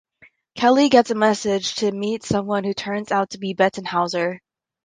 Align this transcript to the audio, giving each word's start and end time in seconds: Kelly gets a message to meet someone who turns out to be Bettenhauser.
Kelly 0.55 0.89
gets 0.89 1.11
a 1.11 1.13
message 1.13 1.75
to 1.75 1.91
meet 1.91 2.23
someone 2.23 2.63
who 2.63 2.73
turns 2.73 3.11
out 3.11 3.29
to 3.29 3.37
be 3.37 3.53
Bettenhauser. 3.53 4.39